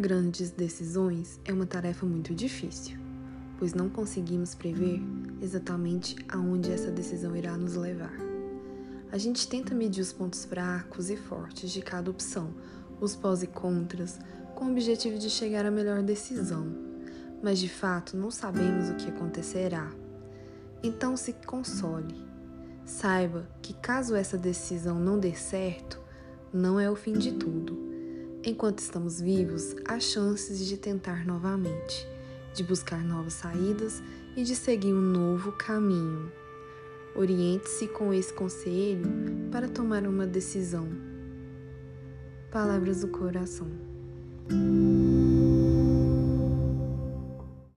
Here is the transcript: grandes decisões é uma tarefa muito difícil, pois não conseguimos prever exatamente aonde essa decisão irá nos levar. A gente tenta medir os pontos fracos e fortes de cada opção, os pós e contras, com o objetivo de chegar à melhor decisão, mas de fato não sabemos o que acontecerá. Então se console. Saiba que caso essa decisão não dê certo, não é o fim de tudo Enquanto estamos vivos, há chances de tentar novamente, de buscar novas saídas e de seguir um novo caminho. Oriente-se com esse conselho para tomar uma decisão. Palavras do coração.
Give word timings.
grandes 0.00 0.50
decisões 0.50 1.38
é 1.44 1.52
uma 1.52 1.66
tarefa 1.66 2.06
muito 2.06 2.34
difícil, 2.34 2.98
pois 3.58 3.74
não 3.74 3.90
conseguimos 3.90 4.54
prever 4.54 5.00
exatamente 5.42 6.16
aonde 6.26 6.72
essa 6.72 6.90
decisão 6.90 7.36
irá 7.36 7.54
nos 7.56 7.74
levar. 7.74 8.14
A 9.12 9.18
gente 9.18 9.46
tenta 9.46 9.74
medir 9.74 10.00
os 10.00 10.12
pontos 10.12 10.46
fracos 10.46 11.10
e 11.10 11.16
fortes 11.16 11.70
de 11.70 11.82
cada 11.82 12.10
opção, 12.10 12.54
os 12.98 13.14
pós 13.14 13.42
e 13.42 13.46
contras, 13.46 14.18
com 14.54 14.66
o 14.66 14.70
objetivo 14.70 15.18
de 15.18 15.28
chegar 15.28 15.66
à 15.66 15.70
melhor 15.70 16.02
decisão, 16.02 16.66
mas 17.42 17.58
de 17.58 17.68
fato 17.68 18.16
não 18.16 18.30
sabemos 18.30 18.88
o 18.88 18.94
que 18.94 19.10
acontecerá. 19.10 19.92
Então 20.82 21.14
se 21.16 21.34
console. 21.34 22.14
Saiba 22.86 23.46
que 23.60 23.74
caso 23.74 24.14
essa 24.14 24.38
decisão 24.38 24.98
não 24.98 25.18
dê 25.18 25.34
certo, 25.34 26.00
não 26.52 26.80
é 26.80 26.90
o 26.90 26.96
fim 26.96 27.12
de 27.12 27.32
tudo 27.32 27.79
Enquanto 28.42 28.78
estamos 28.78 29.20
vivos, 29.20 29.76
há 29.86 30.00
chances 30.00 30.66
de 30.66 30.78
tentar 30.78 31.26
novamente, 31.26 32.08
de 32.54 32.64
buscar 32.64 33.04
novas 33.04 33.34
saídas 33.34 34.02
e 34.34 34.42
de 34.42 34.56
seguir 34.56 34.94
um 34.94 35.00
novo 35.00 35.52
caminho. 35.52 36.32
Oriente-se 37.14 37.86
com 37.88 38.14
esse 38.14 38.32
conselho 38.32 39.04
para 39.52 39.68
tomar 39.68 40.06
uma 40.06 40.26
decisão. 40.26 40.88
Palavras 42.50 43.02
do 43.02 43.08
coração. 43.08 43.89